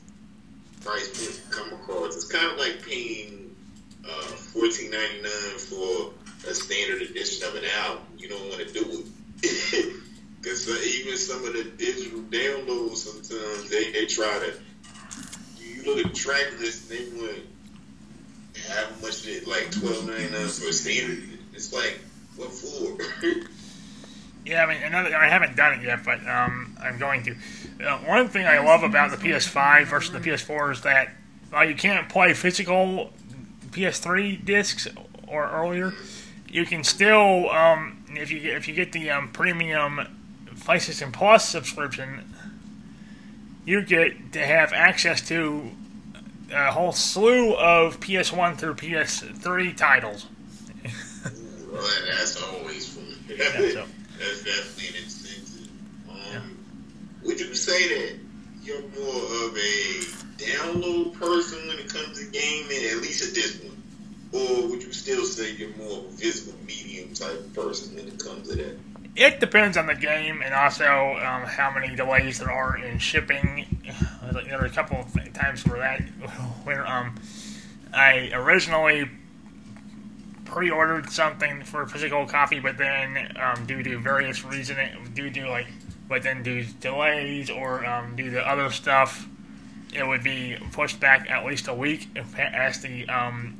[0.83, 2.15] price point to come across.
[2.15, 3.55] It's kind of like paying
[4.05, 4.21] uh,
[4.51, 6.11] fourteen ninety nine for
[6.49, 8.03] a standard edition of an album.
[8.17, 9.05] You don't want to do
[9.43, 9.93] it
[10.41, 14.53] because uh, even some of the digital downloads sometimes they, they try to.
[15.57, 17.39] You look at the track list and they want
[18.67, 21.23] how much it like twelve ninety nine for a standard.
[21.53, 21.99] It's like
[22.35, 22.97] what for?
[24.47, 25.13] Yeah, I mean, another.
[25.13, 27.35] I haven't done it yet, but um, I'm going to.
[27.85, 31.09] Uh, one thing I love about the PS5 versus the PS4 is that
[31.49, 33.11] while you can't play physical
[33.71, 34.87] PS3 discs
[35.27, 35.93] or earlier,
[36.47, 39.99] you can still, um, if you get, if you get the um, premium
[40.55, 42.33] PlayStation Plus subscription,
[43.65, 45.71] you get to have access to
[46.53, 50.27] a whole slew of PS1 through PS3 titles.
[51.69, 53.03] Well, that's always fun.
[53.27, 53.85] Yeah, so-
[54.19, 55.69] that's definitely an incentive.
[56.09, 56.57] Um,
[57.23, 58.19] Would you say that
[58.63, 63.57] you're more of a download person when it comes to gaming, at least at this
[63.57, 63.73] point?
[64.33, 68.19] Or would you still say you're more of a physical medium type person when it
[68.19, 68.77] comes to that?
[69.15, 73.81] It depends on the game and also um, how many delays there are in shipping.
[74.45, 76.01] There were a couple of times where that
[76.63, 77.15] where um
[77.93, 79.09] I originally
[80.47, 84.79] pre-ordered something for physical copy, but then um, due to various reasons,
[85.13, 85.67] due to like,
[86.07, 89.27] but then due to delays or um, due to other stuff,
[89.93, 93.57] it would be pushed back at least a week past the um,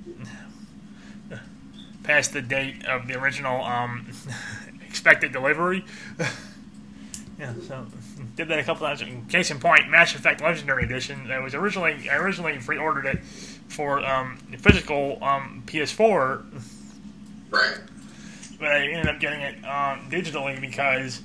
[2.03, 4.07] past the date of the original um,
[4.88, 5.84] expected delivery.
[7.39, 7.86] yeah, so
[8.36, 9.03] did that a couple times.
[9.30, 11.28] Case in point, Mass Effect Legendary Edition.
[11.28, 13.24] That was originally I originally pre-ordered it
[13.68, 16.43] for um, physical um, PS4,
[17.50, 17.78] Right.
[18.60, 21.22] but I ended up getting it um, digitally because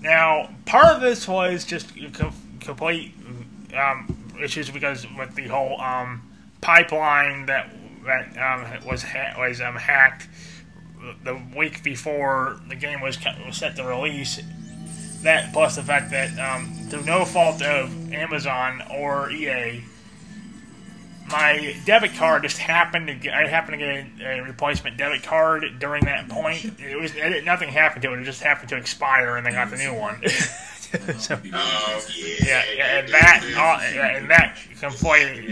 [0.00, 3.12] now part of this was just co- complete
[3.76, 6.22] um, issues because with the whole um,
[6.60, 7.70] pipeline that
[8.04, 10.28] that um, was ha- was um, hacked
[11.24, 14.40] the week before the game was, was set to release.
[15.22, 19.82] That plus the fact that um, through no fault of Amazon or EA,
[21.30, 23.84] my debit card just happened to get, I happened to
[24.18, 26.64] get a, a replacement debit card during that point.
[26.80, 28.20] It was it, nothing happened to it.
[28.20, 30.22] It just happened to expire, and they got the new one.
[31.18, 32.34] so, Oh yeah.
[32.46, 35.48] yeah, yeah, and that uh, yeah, and that completely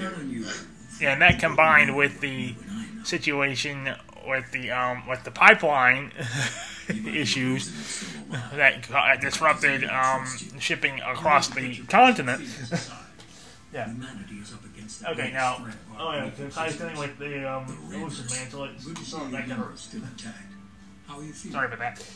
[1.00, 2.54] yeah, and that combined with the
[3.02, 3.90] situation
[4.26, 6.12] with the um with the pipeline
[6.88, 8.06] issues
[8.54, 10.24] that disrupted um
[10.58, 12.42] shipping across the continent.
[13.74, 13.86] Yeah.
[13.90, 15.56] Humanity is up against the Okay, now.
[15.56, 18.38] threat of Oh our yeah, people the ties thing with the um The elusive Reapers.
[18.38, 18.64] mantle.
[18.64, 20.52] It's Good to see oh, that young can- are still intact.
[21.08, 21.52] How are you feeling?
[21.54, 22.06] Sorry about that.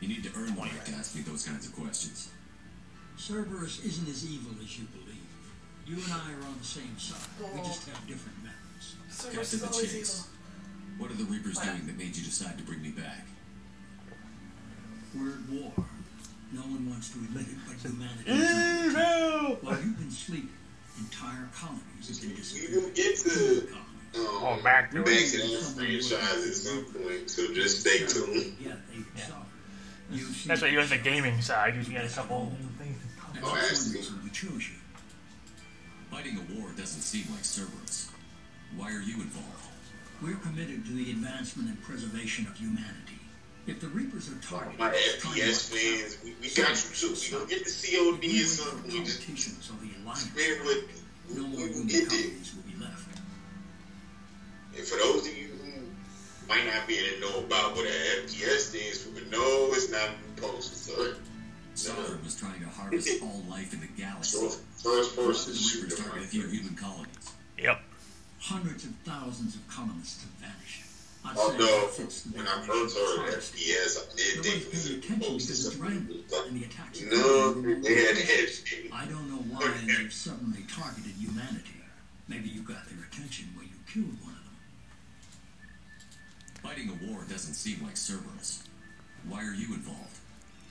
[0.00, 2.30] You need to earn one to ask me those kinds of questions.
[3.18, 5.06] Cerberus isn't as evil as you believe.
[5.86, 7.20] You and I are on the same side.
[7.54, 8.96] We just have different methods.
[9.34, 10.28] Cut to the chase.
[10.96, 13.26] What are the Reapers doing that made you decide to bring me back?
[15.14, 15.72] We're at war.
[16.52, 19.56] No one wants to admit it, but humanity Evil!
[19.62, 20.50] While you've been sleeping,
[20.98, 22.82] entire colonies have been We disappearing.
[22.84, 23.74] will get to Colonies.
[23.74, 23.86] um,
[24.16, 25.30] Oh, back to back it.
[25.30, 27.30] to franchise at some point.
[27.30, 28.56] So just stay tuned.
[28.60, 29.36] Yeah, they saw.
[30.46, 31.76] That's why you on the gaming side.
[31.76, 32.98] You get a couple things.
[33.32, 33.96] That's Oh, one I see.
[33.98, 34.74] reason we chose you.
[36.10, 38.08] Fighting a war doesn't seem like Cerberus.
[38.76, 39.46] Why are you involved?
[40.20, 43.19] We're committed to the advancement and preservation of humanity.
[43.66, 46.90] If the Reapers are targeted, My to FPS wipe us fans, we, we got you
[46.96, 47.14] too.
[47.14, 48.90] We gonna get the COD if we or wait something.
[48.90, 49.26] for We just the
[50.34, 50.94] bear with me.
[51.36, 52.18] no more We will get there.
[52.56, 53.18] will be left.
[54.76, 55.82] And for those of you who
[56.48, 57.92] might not be able to know about what an
[58.26, 60.76] FPS stands for, but no, it's not posted.
[60.78, 61.14] So,
[61.74, 64.36] Sovereign was trying to harvest all life in the galaxy.
[64.38, 64.48] so
[64.82, 66.10] first person did the shoot Reapers them.
[66.10, 67.32] target a human colonies?
[67.58, 67.80] Yep.
[68.40, 70.59] Hundreds of thousands of colonists have vanished.
[71.24, 73.34] I'd Although that fits the when I definition first of heard.
[73.34, 75.82] FPS, I did Nobody's think it was paying attention supposed to because it's something.
[75.82, 77.52] random, But and the attacks are no,
[77.82, 78.92] they had remote.
[78.92, 81.76] I don't know why they've suddenly targeted humanity.
[82.28, 84.56] Maybe you got their attention when you killed one of them.
[86.62, 88.64] Fighting a war doesn't seem like Cerberus.
[89.28, 90.18] Why are you involved?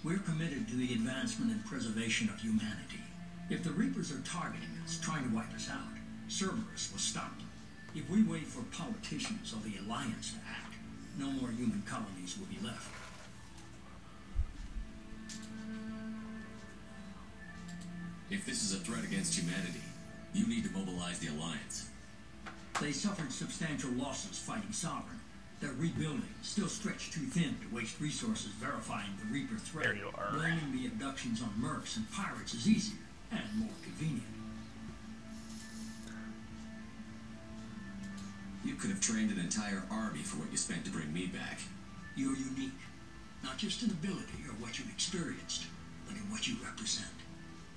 [0.03, 3.01] We're committed to the advancement and preservation of humanity.
[3.49, 5.91] If the Reapers are targeting us, trying to wipe us out,
[6.29, 7.48] Cerberus will stop them.
[7.95, 10.75] If we wait for politicians or the Alliance to act,
[11.17, 12.87] no more human colonies will be left.
[18.29, 19.81] If this is a threat against humanity,
[20.33, 21.89] you need to mobilize the Alliance.
[22.79, 25.19] They suffered substantial losses fighting Sovereign.
[25.59, 29.85] They're rebuilding, still stretched too thin to waste resources verifying the Reaper threat.
[29.85, 30.31] There you are.
[30.31, 32.99] Blaming the abductions on mercs and pirates is easier
[33.31, 34.38] and more convenient.
[38.63, 41.59] You could have trained an entire army for what you spent to bring me back.
[42.15, 42.79] You're unique,
[43.43, 45.65] not just in ability or what you've experienced,
[46.05, 47.07] but in what you represent.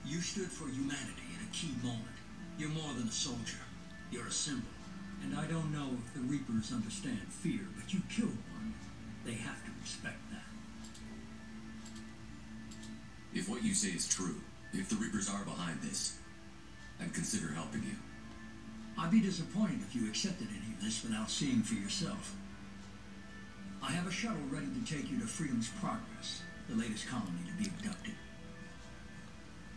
[0.05, 2.19] You stood for humanity in a key moment.
[2.59, 3.63] You're more than a soldier.
[4.11, 4.69] You're a symbol.
[5.23, 8.75] And I don't know if the Reapers understand fear, but you killed one.
[9.25, 10.43] They have to respect that.
[13.33, 14.41] If what you say is true,
[14.73, 16.19] if the Reapers are behind this,
[17.01, 17.97] I'd consider helping you.
[18.99, 22.35] I'd be disappointed if you accepted any this without seeing for yourself.
[23.83, 27.63] I have a shuttle ready to take you to Freedom's Progress, the latest colony to
[27.63, 28.15] be abducted.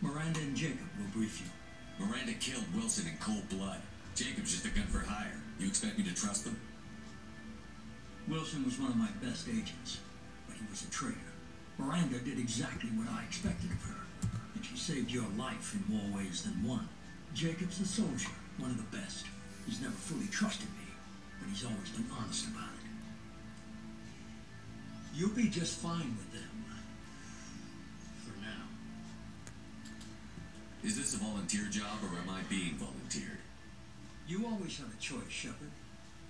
[0.02, 2.04] Miranda and Jacob will brief you.
[2.04, 3.80] Miranda killed Wilson in cold blood.
[4.14, 5.40] Jacob's just a gun for hire.
[5.58, 6.60] You expect me to trust them?
[8.28, 10.00] Wilson was one of my best agents,
[10.48, 11.32] but he was a traitor.
[11.78, 16.18] Miranda did exactly what I expected of her, and she saved your life in more
[16.18, 16.88] ways than one.
[17.34, 19.26] Jacob's a soldier, one of the best.
[19.66, 20.68] He's never fully trusted
[21.38, 22.86] but he's always been honest about it.
[25.14, 26.64] You'll be just fine with them.
[26.68, 26.76] Uh,
[28.24, 28.68] for now.
[30.84, 33.38] Is this a volunteer job or am I being volunteered?
[34.28, 35.70] You always have a choice, Shepard.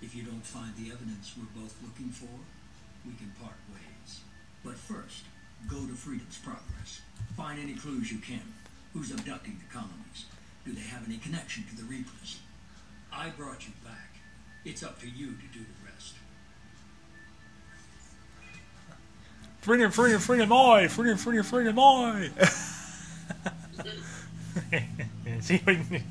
[0.01, 2.29] If you don't find the evidence we're both looking for,
[3.05, 4.21] we can part ways.
[4.63, 5.23] But first,
[5.67, 7.01] go to Freedom's Progress.
[7.35, 8.53] Find any clues you can.
[8.93, 10.25] Who's abducting the colonies?
[10.65, 12.39] Do they have any connection to the Reapers?
[13.11, 14.06] I brought you back.
[14.67, 16.15] It's up to you to do the rest.
[19.61, 20.89] Freedom, freedom, freedom, oi!
[20.89, 22.29] Freedom, freedom, freedom, oi!
[25.39, 26.03] See if we can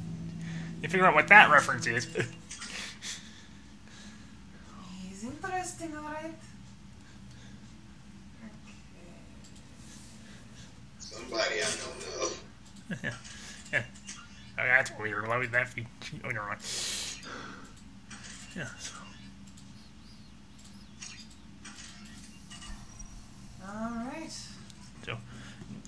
[0.81, 2.07] you figure out what that reference is.
[5.03, 6.33] He's interesting, alright?
[8.43, 8.73] Okay.
[10.99, 12.31] Somebody I don't know.
[13.73, 13.83] yeah.
[14.59, 15.29] Oh, that's weird.
[15.29, 15.87] Why would that be?
[16.25, 16.63] Oh, never mind.
[18.57, 18.67] Yeah.
[18.79, 18.95] So.
[23.69, 24.33] Alright.
[25.05, 25.19] so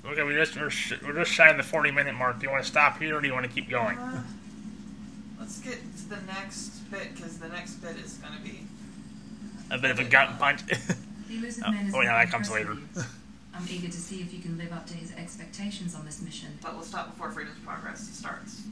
[0.05, 2.39] okay, we just we're, sh- we're just shy of the forty minute mark.
[2.39, 3.97] Do you want to stop here, or do you want to keep going?
[3.97, 4.23] Uh,
[5.41, 8.61] let's get to the next bit because the next bit is going to be.
[9.71, 10.63] A bit of a gut punch.
[11.31, 12.75] Oh, man is oh, yeah, that comes later.
[13.55, 16.49] I'm eager to see if you can live up to his expectations on this mission.
[16.63, 18.63] But we'll stop before Freedom's Progress starts.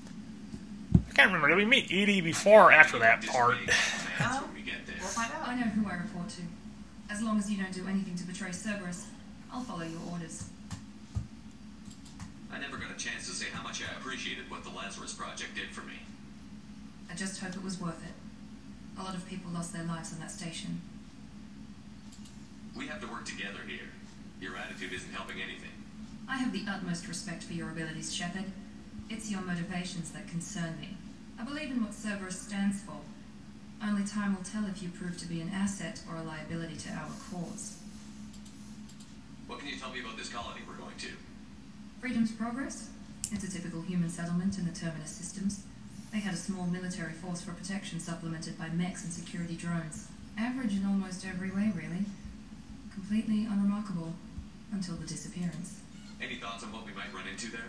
[1.17, 1.49] I can't remember.
[1.49, 3.57] Did we meet EDI before or after that part?
[4.19, 4.97] That's we get there.
[5.01, 6.43] We'll find I know who I report to.
[7.09, 9.07] As long as you don't do anything to betray Cerberus,
[9.51, 10.45] I'll follow your orders.
[12.53, 15.55] I never got a chance to say how much I appreciated what the Lazarus Project
[15.55, 15.95] did for me.
[17.11, 19.01] I just hope it was worth it.
[19.01, 20.83] A lot of people lost their lives on that station.
[22.77, 23.89] We have to work together here.
[24.39, 25.73] Your attitude isn't helping anything.
[26.29, 28.53] I have the utmost respect for your abilities, Shepard.
[29.09, 30.96] It's your motivations that concern me.
[31.39, 33.01] I believe in what Cerberus stands for.
[33.83, 36.91] Only time will tell if you prove to be an asset or a liability to
[36.91, 37.77] our cause.
[39.47, 41.09] What can you tell me about this colony we're going to?
[42.01, 42.91] Freedom's Progress?
[43.33, 45.63] It's a typical human settlement in the Terminus systems.
[46.13, 50.09] They had a small military force for protection supplemented by mechs and security drones.
[50.39, 52.07] Average in almost every way, really.
[52.93, 54.15] Completely unremarkable
[54.73, 55.81] until the disappearance.
[56.21, 57.69] Any thoughts on what we might run into there?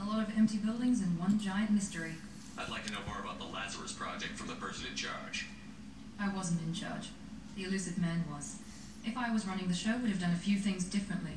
[0.00, 2.14] A lot of empty buildings and one giant mystery.
[2.58, 5.46] I'd like to know more about the Lazarus Project from the person in charge.
[6.20, 7.10] I wasn't in charge.
[7.56, 8.56] The Illusive Man was.
[9.04, 11.34] If I was running the show, would have done a few things differently.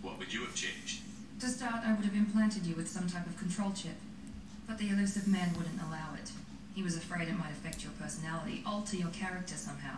[0.00, 1.02] What would you have changed?
[1.40, 3.96] To start, I would have implanted you with some type of control chip.
[4.66, 6.30] But the Illusive Man wouldn't allow it.
[6.74, 9.96] He was afraid it might affect your personality, alter your character somehow.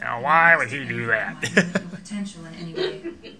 [0.00, 1.34] Now, why would he do that?
[1.34, 3.02] Might limit your potential in any way.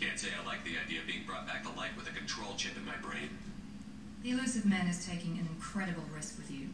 [0.00, 2.54] Can't say I like the idea of being brought back to life with a control
[2.56, 3.28] chip in my brain.
[4.22, 6.68] The Illusive Man is taking an incredible risk with you.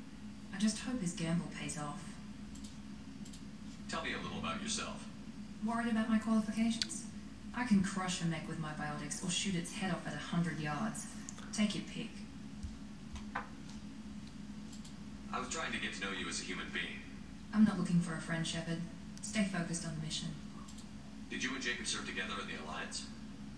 [0.54, 2.00] I just hope his gamble pays off.
[3.88, 5.04] Tell me a little about yourself.
[5.66, 7.06] Worried about my qualifications?
[7.56, 10.18] I can crush a mech with my biotics or shoot its head off at a
[10.18, 11.06] hundred yards.
[11.52, 12.10] Take your pick.
[15.32, 17.00] I was trying to get to know you as a human being.
[17.52, 18.80] I'm not looking for a friend, Shepard.
[19.22, 20.28] Stay focused on the mission.
[21.30, 23.06] Did you and Jacob serve together in the Alliance?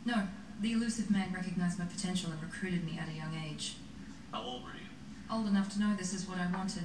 [0.04, 0.22] No,
[0.60, 3.74] the Illusive Man recognized my potential and recruited me at a young age.
[4.32, 4.86] How old were you?
[5.30, 6.84] Old enough to know this is what I wanted.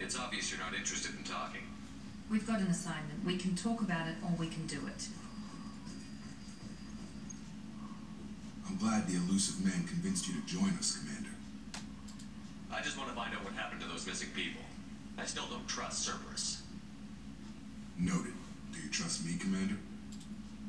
[0.00, 1.62] It's obvious you're not interested in talking.
[2.30, 3.24] We've got an assignment.
[3.24, 5.08] We can talk about it or we can do it.
[8.66, 11.30] I'm glad the Illusive Man convinced you to join us, Commander.
[12.72, 14.62] I just want to find out what happened to those missing people.
[15.18, 16.62] I still don't trust Cerberus.
[17.98, 18.32] Noted.
[18.72, 19.76] Do you trust me, Commander?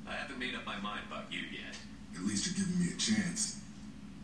[0.08, 1.76] I haven't made up my mind about you yet.
[2.16, 3.60] At least you're giving me a chance.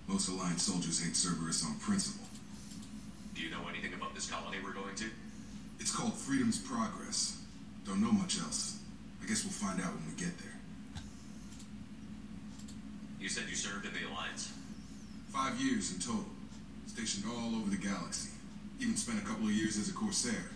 [0.08, 2.26] Most Alliance soldiers hate Cerberus on principle.
[3.36, 5.06] Do you know anything about this colony we're going to?
[5.80, 7.42] It's called Freedom's Progress.
[7.86, 8.80] Don't know much else.
[9.24, 10.48] I guess we'll find out when we get there.
[13.20, 14.52] You said you served in the Alliance?
[15.30, 16.26] Five years in total.
[16.88, 18.32] Stationed all over the galaxy.
[18.80, 20.52] Even spent a couple of years as a Corsair.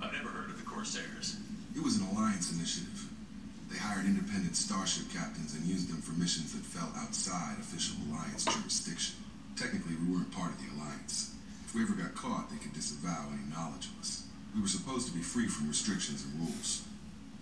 [0.00, 1.36] I've never heard of the Corsairs.
[1.76, 3.04] It was an Alliance initiative.
[3.70, 8.46] They hired independent starship captains and used them for missions that fell outside official Alliance
[8.46, 9.16] jurisdiction.
[9.56, 11.34] Technically, we weren't part of the Alliance.
[11.66, 14.24] If we ever got caught, they could disavow any knowledge of us.
[14.54, 16.82] We were supposed to be free from restrictions and rules.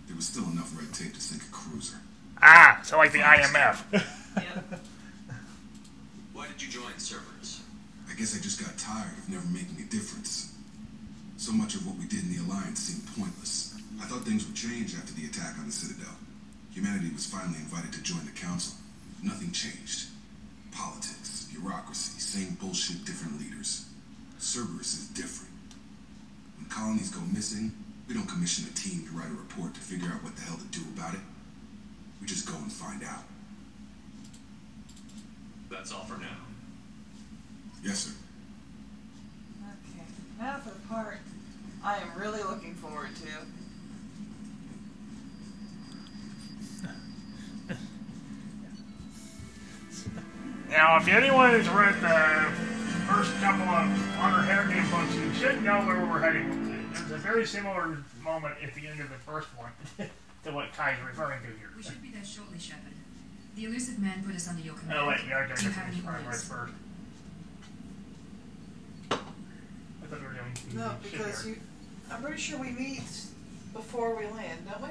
[0.08, 1.98] There was still enough red tape to sink a cruiser.
[2.42, 3.86] Ah, so like the IMF.
[4.34, 4.80] Yep.
[6.32, 7.62] Why did you join Cerberus?
[8.10, 10.52] I guess I just got tired of never making a difference.
[11.36, 13.73] So much of what we did in the Alliance seemed pointless.
[14.00, 16.14] I thought things would change after the attack on the Citadel.
[16.72, 18.74] Humanity was finally invited to join the Council.
[19.22, 20.08] Nothing changed.
[20.72, 23.86] Politics, bureaucracy, same bullshit, different leaders.
[24.38, 25.54] Cerberus is different.
[26.58, 27.72] When colonies go missing,
[28.08, 30.58] we don't commission a team to write a report to figure out what the hell
[30.58, 31.20] to do about it.
[32.20, 33.24] We just go and find out.
[35.70, 36.36] That's all for now.
[37.82, 38.12] Yes, sir.
[39.62, 40.04] Okay.
[40.40, 41.18] Now for the part
[41.82, 43.63] I am really looking forward to.
[50.74, 52.50] Now, if anyone has read the
[53.06, 56.90] first couple of Honor Harrington books, you should know where we're heading.
[56.92, 59.70] There's a very similar moment at the end of the first one
[60.42, 61.70] to what Cai's referring to here.
[61.76, 62.90] We should be there shortly, Shepard.
[63.54, 64.98] The Illusive Man put us under your command.
[65.00, 66.68] Oh, wait, we are going Do to you have finish any progress orders?
[66.68, 66.74] first.
[70.02, 71.54] I thought we were doing the No, because here.
[71.54, 71.60] you.
[72.10, 73.02] I'm pretty sure we meet
[73.72, 74.88] before we land, don't we?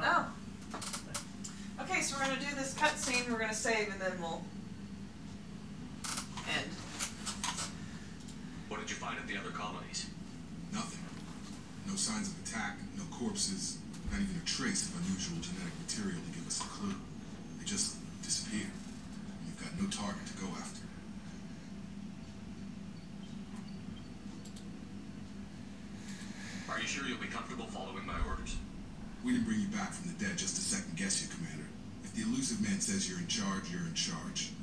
[0.00, 0.26] No.
[0.26, 1.82] Oh.
[1.82, 3.28] Okay, so we're gonna do this cutscene.
[3.28, 4.42] We're gonna save, and then we'll
[6.48, 6.70] end.
[8.86, 10.06] What did you find at the other colonies?
[10.70, 11.02] Nothing.
[11.90, 13.78] No signs of attack, no corpses,
[14.12, 16.94] Not even a trace of unusual genetic material to give us a clue.
[17.58, 18.70] They just disappear.
[19.42, 20.86] You've got no target to go after.
[26.70, 28.54] Are you sure you'll be comfortable following my orders?
[29.24, 31.66] We didn't bring you back from the dead just to second guess you, Commander.
[32.04, 34.54] If the Illusive Man says you're in charge, you're in charge.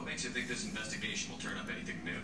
[0.00, 2.16] What makes you think this investigation will turn up anything new?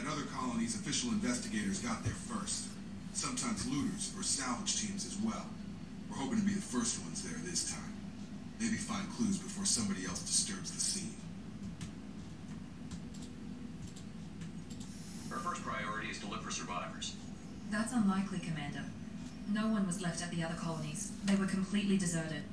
[0.00, 2.64] At other colonies, official investigators got there first.
[3.12, 5.44] Sometimes looters or salvage teams as well.
[6.08, 7.92] We're hoping to be the first ones there this time.
[8.58, 11.12] Maybe find clues before somebody else disturbs the scene.
[15.30, 17.16] Our first priority is to look for survivors.
[17.70, 18.84] That's unlikely, Commander.
[19.52, 21.12] No one was left at the other colonies.
[21.26, 22.44] They were completely deserted.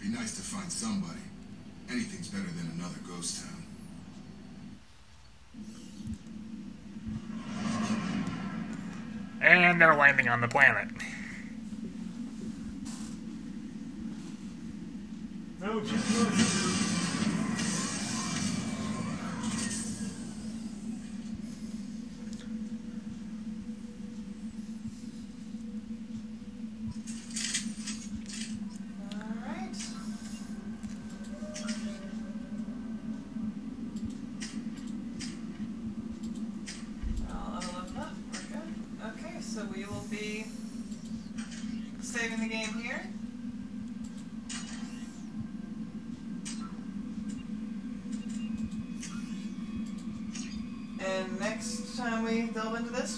[0.00, 1.26] Be nice to find somebody.
[1.90, 3.61] Anything's better than another ghost town.
[9.72, 10.88] And they're landing on the planet.
[15.62, 15.80] No,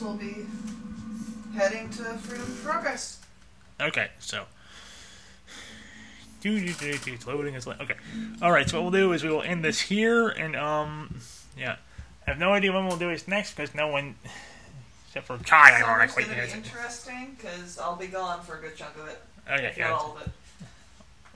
[0.05, 0.45] delve into this,
[1.53, 3.21] we'll be heading to Freedom Progress.
[3.81, 4.45] Okay, so.
[6.45, 7.95] Loading is okay.
[8.43, 11.17] Alright, so what we'll do is we will end this here, and, um,
[11.57, 11.77] yeah.
[12.27, 14.15] I have no idea when we'll do this next, because no one,
[15.07, 18.59] except for Cai, I don't Summer's quite gonna be interesting because I'll be gone for
[18.59, 19.23] a good chunk of it.
[19.51, 19.93] Okay, If yeah.
[19.93, 20.33] all of it.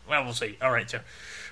[0.09, 0.57] Well, we'll see.
[0.63, 1.01] Alright, so.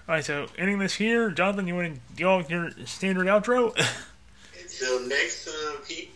[0.08, 1.30] Alright, so ending this here.
[1.30, 3.74] Jonathan, you want to go with your standard outro?
[4.60, 6.15] Until next time, people.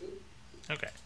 [0.71, 1.00] Okay.